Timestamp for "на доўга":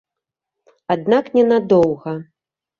1.53-2.19